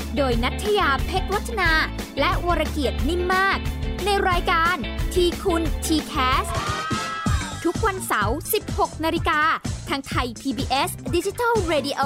[0.17, 1.71] โดยนัทยาเพชรวัฒนา
[2.19, 3.57] และวรเกียดนิ่มมาก
[4.05, 4.75] ในรายการ
[5.13, 6.45] ทีคุณทีแคส
[7.63, 8.37] ทุกวันเสาร์
[8.69, 9.41] 16 นาฬิกา
[9.89, 12.01] ทางไทย PBS Digital Radio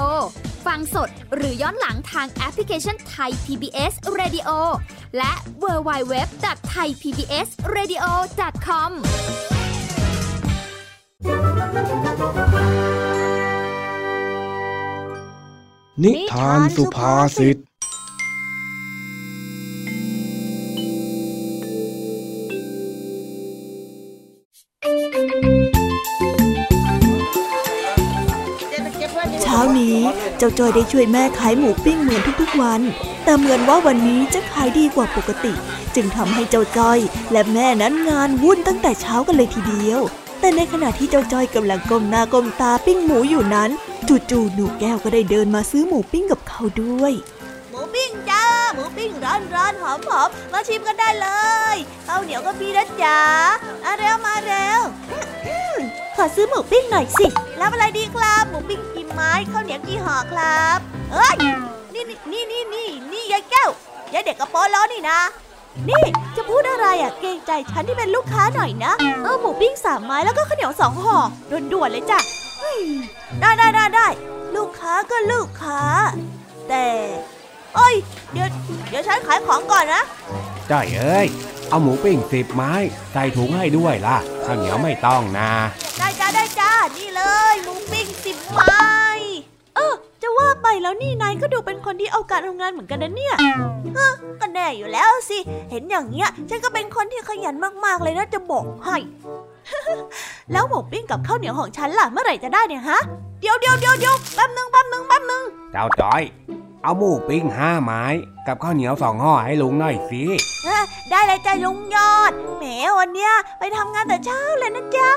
[0.66, 4.50] ฟังสดหรือย้อนหลังทางแอปพลิเคชันไทย PBS Radio
[5.16, 5.32] และ
[5.62, 8.04] w w w t h a i PBS Radio
[8.66, 8.90] com
[16.04, 17.56] นิทานสุภาษิต
[30.38, 32.80] เจ้าจอยได้ช่วยแม่ขายหมูปิ้งเหมือนทุกๆวัน
[33.24, 35.52] แต่เหมือนว่าวันนี้จะขายดีกว่าปกติ
[35.94, 36.98] จึงทำให้เจ้าจอย
[37.32, 40.00] และแม่นั้นงานวุ่นตั้งแต่เช้ากันเลยทีเดียว
[40.40, 43.70] แต่ในขณะที่เจ้าจอยกำลังก้มหน้าก้มตาปิ้งหมูอยู่นั้น
[44.30, 47.12] จู่ๆหนูแก้วก็ได้เดินมาซื้อหมูปิ้งกับเขาด้วย
[47.70, 48.44] หมูปิ้งจ้า
[48.74, 51.28] หมูปิ้งร้อนร้อนหอมหอมมาชิมกันได้เล
[51.74, 51.76] ย
[52.06, 53.20] ข้าวเหนียวก็มีนะจ๊ะ
[53.84, 54.80] มาเร็วมาเร็ว
[56.16, 57.26] ขอซื้อหมูปิ้งหน่อยสิ
[57.60, 60.78] รับอะไรดีครับ หมูปิ้งกี่ไม้ข้าวเหนียวกี่ห่อครับ
[61.12, 61.34] เอ้ย
[61.94, 63.70] นี่นี่นี่นี่นี่ยายแก้ว
[64.12, 65.18] ยายเด็กกระโปรงล้อนี่นะ
[65.88, 66.04] นี่
[66.36, 68.92] จะพูดอะไรอะเกรงใจฉันที่เป็นลูกค้าหน่อยนะ
[69.24, 71.18] เอาหมูปิ้งสามไม้แล้วก็ข้าวเหนียวสองห่อ
[71.72, 72.18] ด่วนๆเลยจ้ะ
[72.58, 72.74] เฮ้
[73.40, 74.06] ได้ได้ได้ได้
[74.56, 75.80] ลูกค้าก็ลูกค้า
[76.68, 76.86] แต่
[77.76, 77.94] เอ้ย
[78.32, 78.48] เดี๋ยว
[78.88, 80.02] เดี๋ยวฉันขายของก่อนนะ
[80.70, 81.26] จ้เอ้ย
[81.70, 82.72] เอาหมูปิ้งสิบไม้
[83.12, 85.50] ใส่ถุงให้ด้วยล่ะข้าวเหนียวไม่ต้องนะ
[85.98, 88.84] ได้จ้าได้จ้านี่เลยหมูปิ้งสิบไม้
[89.76, 93.34] เออจะว่าไปแล้วนี่นายก็ดูเป็นคนที่เอาการเอางานเหมือนกันนะเนี่ย
[93.98, 94.10] ฮะ
[94.40, 95.38] ก็แน่อยู่แล้วสิ
[95.70, 97.54] เห็นอย่างเงี้ยฉันก็เป็นคนที่ขยัน
[97.84, 98.96] มากๆเลยนะจะบอกให้
[100.52, 102.98] แล้วหมูปิ้งกับข้าวเหนียวของฉันล่ะเมื่อไหร่จะได้เนี่ยฮะ
[103.40, 105.42] เดี๋ยวเดี๋ยวเดี๋ยวเดี๋ยวแป๊บนึงแป๊บนึงแป๊บนึง
[105.72, 106.22] เจ้าจ้อย
[106.82, 108.04] เอาหมูปิ้งห้าไม้
[108.46, 110.22] กับข้าวเหนียวสองห่อให้ลุงหน่อยสิ
[110.64, 112.64] เอ้อได้เลยจ้าลุงยอดแหม
[112.98, 115.10] วันเนี้ยไปทำงานแต่เช้าเลยนะจ๊ะ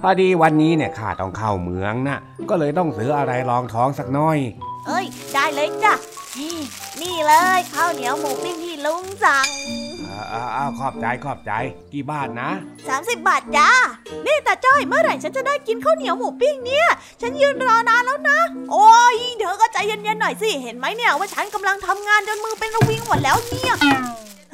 [0.00, 2.18] พอดีวันนี้เนี่ยข้าต้องเข้าเมืองนะ
[2.50, 4.38] ก็เลยต้องซื้ออะไรรองท้องสักหน่อย
[4.86, 5.94] เอ้ย ได้เลยจ้ะ
[6.38, 6.58] นี่
[7.02, 9.48] นี่เลยข้าวเหนียวหมูปิ้งที่ลุงสั่ง
[10.32, 11.52] อ้าวอ้าวขอบใจขอบใจ
[11.92, 12.50] กี่บาทนะ
[12.88, 13.70] 30 บาทจ้า
[14.26, 16.88] นี่ตาจ้อยเมื่อไหร่ฉันจะได้กินข้าวเหนียวหมูปิ้งเนี่ย
[17.20, 18.38] ฉันยืนรอนานแล้วนะ
[18.72, 23.74] โอ้ยเธอก็ใจเย็นๆหน่อยสิ เห็นไหมเนี่ยว่าฉันกำลังทำงานจนมือเป็นระวิงหมดแล้วเนี่ย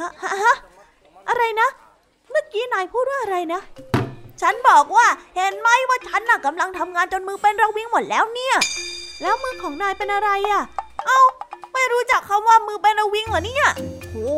[0.00, 0.11] ฮะ
[0.44, 0.56] ฮะ
[1.28, 1.68] อะไรนะ
[2.30, 3.61] เมื่อกี้นายพูดว่าอะไรนะ
[4.42, 5.06] ฉันบอกว่า
[5.36, 8.56] เห็นไหมว่าฉันน่ะกำลังทำงานจนมือเป็นระวิงหมดแล้วเนี่ย
[9.22, 10.62] แล้วมือของนายเป็นอะไรอะ่ะ
[11.06, 11.20] เอ้า
[11.72, 13.66] ไม่รู้จักคำว่ามือเป็นระวิงเหรอเนี่ย
[14.12, 14.30] โอ้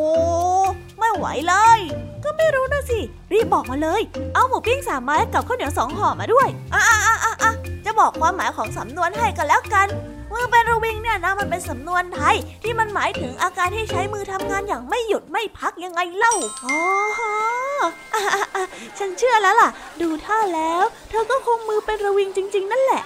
[0.99, 1.79] ไม่ไหวเลย
[2.23, 2.99] ก็ไม่รู้นะสิ
[3.31, 4.01] รีบบอกมาเลย
[4.33, 7.51] เอาหมูปิ้งสามไม้กับข้าวเหนียวสองห่อมาด้วยอะอะอะอะอะ
[7.85, 9.87] จะบอกความหมายของสำนวนให้กันแล้วกัน
[10.31, 16.33] มือเป็นระวิงเนี่ยนะมันเป็นสำนวนไทย ที่มันหมายถึงอาการที่ใช้มือทำงานอย่างไม่หยุดไม่พักยังไงเล่า
[16.65, 16.79] อ๋อ
[18.13, 18.63] อะอะอะ
[18.99, 19.69] ฉันเชื่อแล้วล่ะ
[20.01, 23.03] ดูท่าแล้ว เธอก็คงมือเป็นระวิงจริง ๆ นั่นแหละ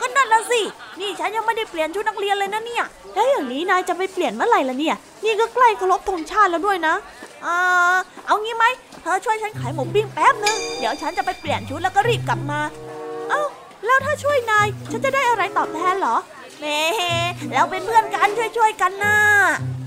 [0.00, 0.60] ก็นั่นละสิ
[1.00, 2.84] นี่ฉันยังไม่ได้เปลี่ยนชุดนักเรียนเลยนะเนี่ย
[3.14, 6.94] แล้วอย่างนี้นายจะไปเปลี่ยนเมื่อไหร่ล่ะเนี่ย นี่ก็ใกล้เคารพธงชาติแล้วด้วยนะ
[7.46, 8.64] อ่าเอางี้ไหม
[9.02, 12.60] เธอช่วยฉันขายหมูปิ้งแป๊บนึง เดี๋ยวฉันจะไปเปลี่ยนชุดแล้วก็รีบกลับมา
[13.30, 13.42] เอ้า
[13.86, 16.16] แล้วถ้าช่วยนาย ฉันจะได้อะไรตอบแทนเหรอ
[16.60, 16.80] แหม่
[17.52, 19.16] เราเป็นเพื่อนกันช่วยๆกันนะ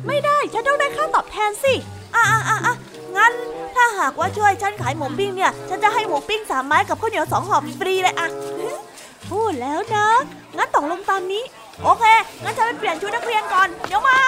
[0.07, 1.73] ไม่ได้ ฉันต้องได้ค่าตอบแทนสิ
[2.15, 2.75] อะอะอะอะ
[3.17, 3.31] งั้น
[3.75, 8.27] ถ้าหากว่าช่วยฉันขายหมูปิ้งเนี่ย ฉันจะให้หมูปิ้งสามไม้กับข้าวเหนียวสองห่อฟรีเลยอะ
[9.31, 10.07] พูดแล้วนะ
[10.57, 11.43] งั้นตกลงตามนี้
[11.83, 12.03] โอเค
[12.43, 14.19] งั้นฉันไปเปลี่ยนชุดนักเรียนก่อน เดี๋ยวมา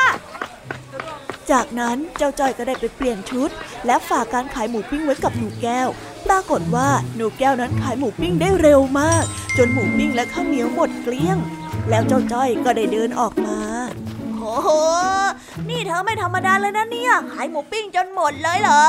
[1.51, 3.49] จากนั้นเจ้าจ้อยก็ได้ไปเปลี่ยนชุด
[3.85, 5.87] และฝากการขายหมูปิ้งไว้กับหนูแก้ว
[6.25, 9.23] ปรากฏว่าหนูแก้วนั้นขายหมูปิ้งได้เร็วมาก
[9.57, 11.37] จนหมูปิ้งและข้าวเหนียวหมดเกลี้ยง
[11.89, 13.59] แล้วเจ้าจ้อยก็ได้เดินออกมา
[14.37, 14.69] โอ้โห
[15.69, 18.85] นี่เธอไม่ธรรมดาเลยนะเนี่ย ขายหมูปิ้งจนหมดเลยเหรอ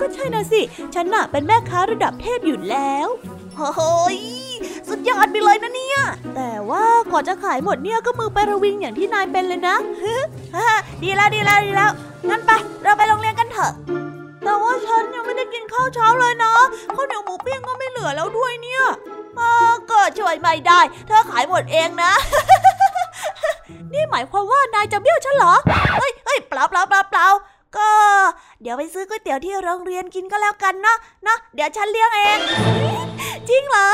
[0.00, 0.60] ก็ใช่นะสิ
[0.94, 3.08] ฉันน่ะเป็นแม่ค้าระดับเทพอยู่แล้ว
[3.56, 3.80] โอ้โห
[4.14, 4.43] ย
[4.88, 5.98] สุดยอดไปเลยนะเนี่ย
[6.36, 9.76] แต่ว่าก่อนจะขายหมดเนี่ยก็มือไประวิงอย่างที่นายเป็นเลยนะ
[11.02, 11.90] ดีแล้วดีแล้วดีแล้ว
[12.28, 12.50] งั้นไป
[12.82, 13.72] เราไปโรงเรียนกันเถอะ
[14.44, 16.52] แต่ว่าฉันยังไม่ได้กินข้าวเช้าเลยนะ
[16.94, 18.84] ข้าวเหนียวหมูปิ้งก็ไม่เหลือแล้วด้วยเนี่ย
[19.90, 22.12] ก็ช่วยไม่ได้ เธอขายหมดเองนะ
[23.92, 25.54] นี่หมายความว่านายจะเบี้ยวฉันเหรอ
[25.98, 27.26] เฮ้ยเฮ้ยเปล่าเปล่าเปล่าเปล่า
[27.76, 27.90] ก็
[28.62, 32.38] เดี๋ยวไปซื้อก๋วยเตี๋ยวที่โรงเรียนกินก็แล้วกันเนาะเนาะเดี๋ยวฉันเลี้ยงเอง
[33.48, 33.88] จริงเหรอ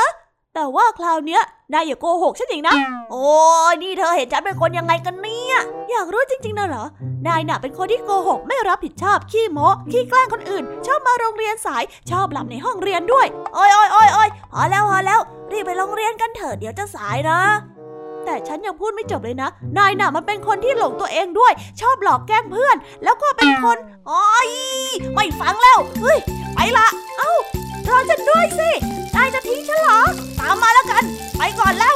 [0.55, 1.41] แต่ว่าคราวเนี้ย
[1.73, 2.75] นายอย่าโกหกฉันอีกนะ
[3.11, 3.25] โอ้
[3.71, 5.57] ยนี่เธอเห็นฉันเป็นคนยังไงกันเนี่ย
[5.91, 6.85] อยากรู้จริงๆนะเหรอ
[7.27, 15.19] นายน่ะเป็นคนที่โกหกไม่รับผิดชอบ ขี้โม้ขี้แกล้งคนอื่น ชอบมาโรงเรียนสาย ชอบหลับในห้องเรียนด้วย โอ้ยโอ้ยโอ้ยโอ้ยพอแล้วพอแล้ว
[15.51, 17.39] รีบไปโรงเรียนกันเถอะเดี๋ยวจะสายนะ
[18.25, 23.77] แต่ฉันยังพูดไม่จบเลยนะ นายน่ะมันเป็นคนที่หลงตัวเองด้วย ชอบหลอกแกล้งเพื่อน แล้วก็เป็นคน
[24.07, 24.49] โอ้ย
[25.15, 26.19] ไม่ฟังแล้ว เฮ้ย
[26.55, 26.87] ไปละ
[27.17, 27.33] เอ้า
[27.89, 28.69] รอฉันด้วยสิ
[29.15, 29.99] นายจะทิ้งฉันเหรอ
[30.39, 31.03] ตามมาแล้วกัน
[31.37, 31.95] ไปก่อนแล้ว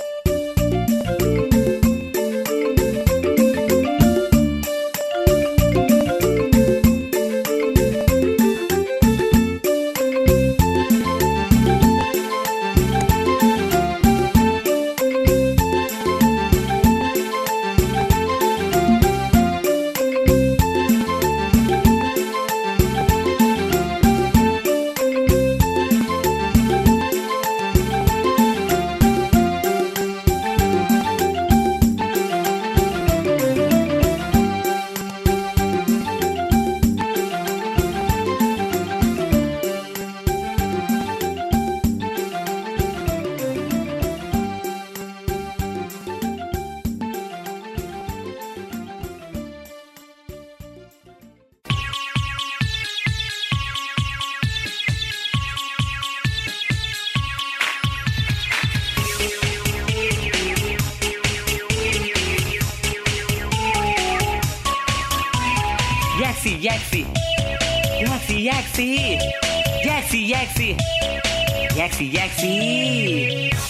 [72.39, 72.55] สิ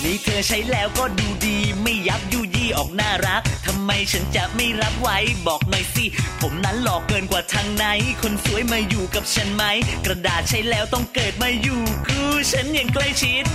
[0.04, 6.06] นี่เธอใช้แล้วก็ดูดี ไม่ยับยุยี่ออกน่ารักทำไมฉันจะไม่รับไว้บอกหน่อยสิ
[6.42, 7.86] ผมนั้นหลอกเกินกว่าทางไหน
[8.22, 9.64] คนสวยมาอยู่กับฉันไหม
[10.06, 13.46] กระดาษใช้แล้วต้องเกิดมาอยู่คู่ฉันอย่างใกล้ชิด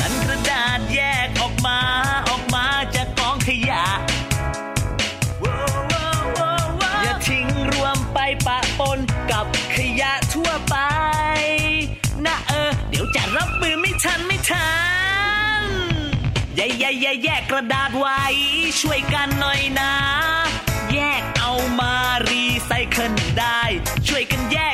[0.00, 1.78] นั้นกระดาษแยกออกมา
[2.28, 2.73] ออกมา
[17.00, 18.20] แย่แย่แย่แยกกระดาษไว้
[18.80, 19.92] ช่วยกันหน่อยนะ
[20.92, 21.94] แยกเอามา
[22.28, 23.62] รีไซเคิลได้
[24.08, 24.58] ช่วยกันแย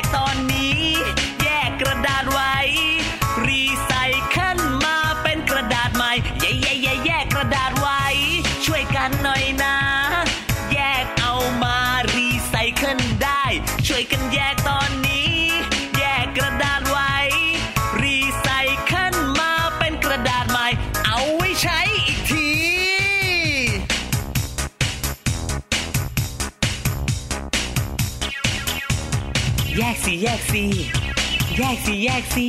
[31.85, 32.47] สิแยกสิ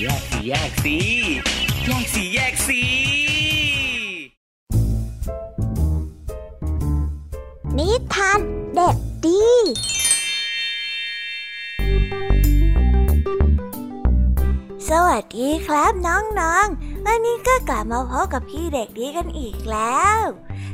[0.00, 0.96] แยกสิแยกสิ
[1.86, 2.82] แยกสิแยกสิ
[7.78, 8.40] นิทาน
[8.74, 9.44] เด็กดี
[14.88, 20.20] สวัสดีครับน้องๆ วันนี้ก็กลับมาพบกับพี่เด็กดีกันอีกแล้ว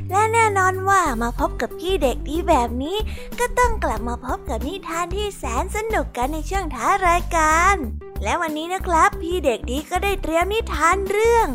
[0.09, 2.97] และแน่นอนว่ามาพบกับพี่เด็กดีแบบนี้
[3.39, 7.75] ก็ต้องกลับมาพบกับนิทานที่แสนสนุกกันในช่วงท้ายรายการ
[8.23, 11.47] และวันนี้นะครับ พี่เด็กดีก็ได้เตรียมนิทานเรื่อง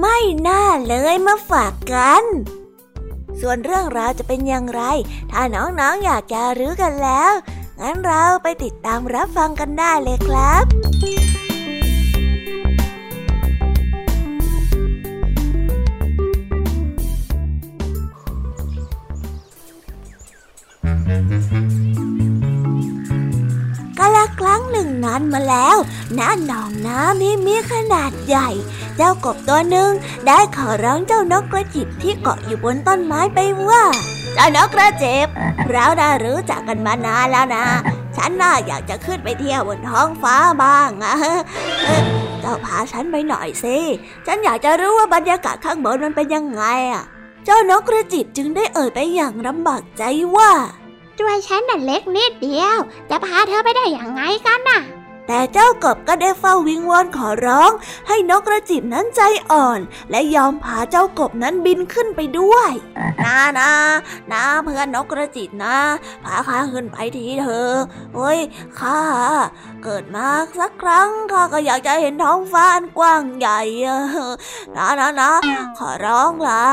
[0.00, 2.24] ไม่น่าเลยมาฝากกัน
[3.40, 4.82] ส่วนเรื่องราวจะเป็นอย่างไร
[5.30, 7.32] ถ้าน้องๆออยากจะรู้กันแล้ว
[7.80, 10.64] งั้นเราไปติดตามรับฟังกันได้เลยครับ
[24.56, 25.76] รั้งหนึ่งนานมาแล้ว
[26.18, 28.48] ณหนองน้ำที่มีขนาดใหญ่
[28.96, 29.90] เจ้ากบตัวหนึ่ง
[30.26, 33.38] ได้ขอร้องเจ้านกกระจิบที่เกาะอยู่บนต้นไม้ไป
[33.68, 33.82] ว่า
[34.34, 35.26] เจ้านกกระจิบ
[35.70, 37.66] เราได้รู้จักกันมานานแล้วนะ
[38.16, 41.14] ฉันน่าอยากจะขึ้นไปเที่ยวบนท้องฟ้าบ้างอะ
[42.40, 43.78] เจ้าพาฉันไปหน่อยสิ
[44.26, 47.04] ฉันอยากจะรู้ว่าบรรยากาศข้างบนมันเป็นยังไงอะ
[47.44, 50.02] เจ้านกกระจิบจึงได้เอ่ยไปอย่างลำบากใจ
[50.36, 50.50] ว่า
[51.18, 52.76] ช่วยฉันน่ะเล็กนิดเดียว
[53.10, 54.80] จะพาเธอไปได้อย่างไงกันน่ะ
[55.28, 57.72] แต่เจ้ากบก็ได้เฝ้าวิงวอนขอร้อง
[58.08, 62.70] ให้นกกระจิบนั้นใจอ่อน และยอมพาเจ้ากบนั้นบินขึ้นไปด้วย
[63.24, 63.72] นะนะ
[64.32, 65.76] นะเพื่อนนกกระจิบนะ
[66.24, 67.74] พาข้าขึ้นไปทีเถอะ
[68.14, 68.38] เฮ้ย
[68.78, 69.00] ข้า
[69.82, 70.28] เกิดมา
[70.60, 73.60] สักครั้งข้าก็อยากจะเห็นท้องฟ้าอันกว้างใหญ่
[74.76, 75.30] นะนะนะ
[75.78, 76.64] ขอร้องละ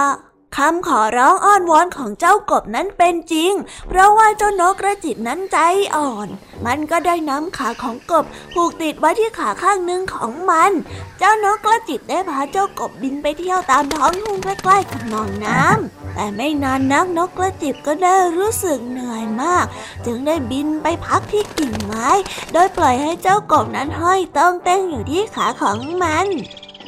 [0.58, 3.54] คำขอร้องอ้อนวอนของเจ้ากบนั้นเป็นจริง
[3.88, 5.58] เพราะว่าเจ้านกกระจิบนั้นใจ
[5.96, 6.28] อ่อน
[6.66, 10.72] มันก็ได้นำขาของกบผูกติดไว้ที่ขาข้างหนึ่งของมัน
[11.20, 19.66] เจ้านกกระจิบได้พาเจ้ากบบินไปเที่ยวตามท้องทุ่งใกล้ๆกับหนองน้ำแต่ไม่นานนักนกกระจิบก็ได้รู้สึกเหนื่อยมาก
[20.06, 22.10] จึงได้บินไปพักที่กิ่งไม้
[22.54, 26.28] โดยปล่อยให้เจ้ากบนั้นห้อยต้องเต้งอยู่ที่ขาของมัน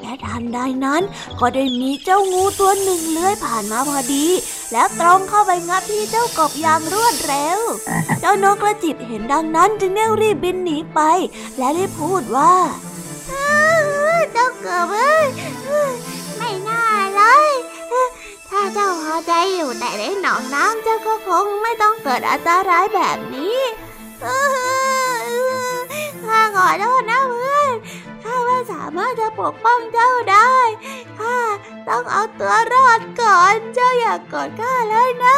[0.01, 1.01] และทันใดนั้น
[1.39, 4.27] ก็ได้มีเจ้างูตัวหนึ่งเลื้อยผ่านมาพอดี
[4.71, 7.59] แล้วตรงเข้าไปงับที่เจ้ากบอย่างรวดเร็ว
[8.21, 10.99] เจ้านกกระจิบเห็นดังนั้นจึงได้รีบบินหนีไป
[11.57, 12.53] และได้พูดว่า
[14.33, 15.27] เจ้ากบเอ้ย
[16.37, 16.83] ไม่น่า
[17.15, 17.51] เลย
[18.49, 23.57] ถ้าเจ้าพอใจอยู่แต่ในหนองน้ำเจ้าก็คงไม่ต้องเกิดอันตรายแบบนี้
[26.27, 27.73] ข้าขอโทษนะเพื่อน
[28.25, 30.55] ข้าไม่สามารถจะปกป้องเจ้าได้
[31.19, 31.37] ข้า
[31.87, 35.37] ต้องเอาตัวรอดก่อน เจ้าอย่ากกอดข้าเลยนะ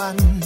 [0.00, 0.39] one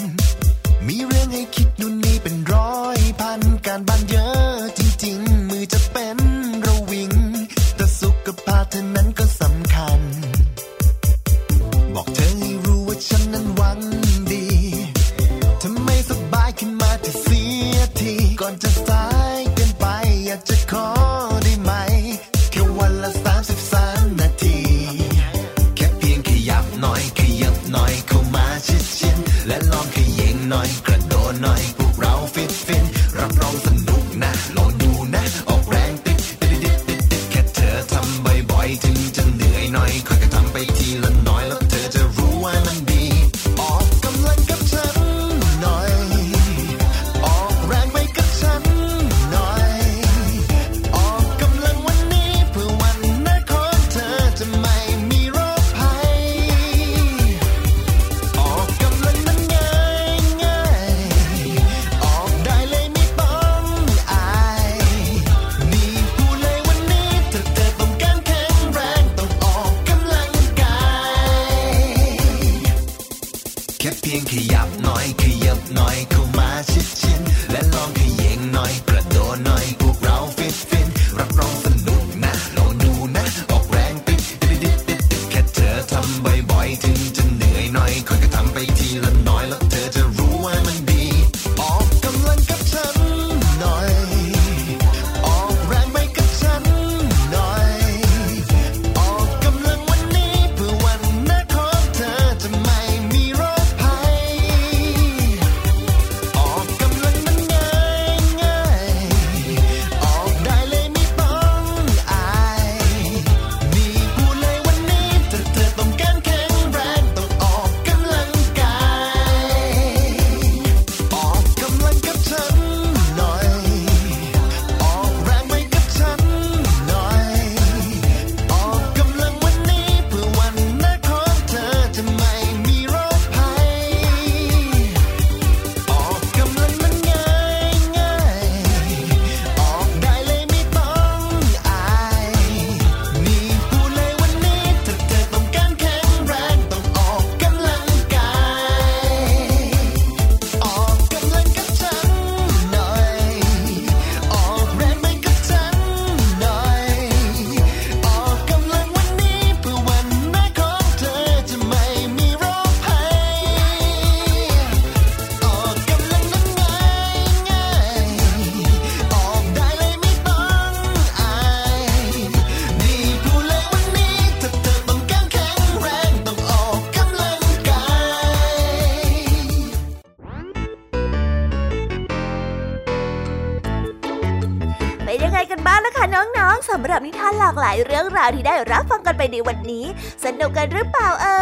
[188.54, 189.86] ได้รับฟังกันไปในวันนี้
[190.24, 191.38] สนุกกันหรือเปล่าเอ่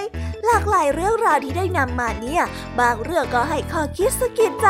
[0.00, 0.02] ย
[0.46, 2.42] หลากหลายเรื่องราวที่ได้นำมาเนี่ย
[2.80, 4.68] บางเรื่องก็ให้ข้อคิดสะกิดใจ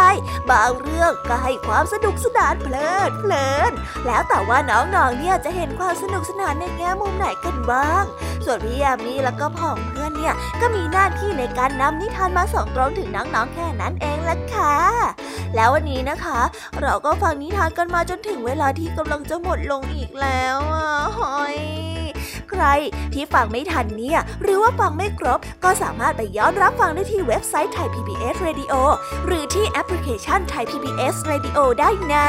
[0.51, 3.72] บางเรื่องก็ให้ความสนุกสนานเพลิดเพลิน
[4.07, 8.05] แล้วแต่ว่าน้องๆเนี่ยจะเห็นความสนุกสนานในแง่มุมไหนกันบ้าง
[8.45, 14.75] ส่วนพี่ยามีแล้วก็พ่องเพื่อนเนี่ยก็มีหน้าที่ในการนำนิทานมาส่งตรงถึงน้องๆแค่นั้นเองละค่ะ
[15.55, 16.41] แล้ววันนี้นะคะ
[16.81, 20.89] เราก็ฟังนิทานกันมาจนถึงเวลาที่กำลังจะหมดลงอีกแล้วอะ
[21.19, 21.57] หอย
[22.51, 22.65] ใคร
[23.15, 28.75] ที่ฟังไม่ทันเนี่ย หรือว่าฟังไม่ครบ ก็สามารถไปย้อนรับฟังได้ที่เว็บไซต์ไทย PBS Radio
[29.27, 32.29] หรือที่แอปพลิเคชันไทย PBS Radio ได้นะ